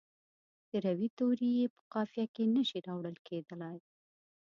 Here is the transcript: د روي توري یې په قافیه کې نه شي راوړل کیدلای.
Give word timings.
د 0.69 0.71
روي 0.85 1.09
توري 1.17 1.49
یې 1.59 1.65
په 1.75 1.81
قافیه 1.93 2.25
کې 2.33 2.43
نه 2.55 2.63
شي 2.69 2.79
راوړل 2.87 3.15
کیدلای. 3.27 3.77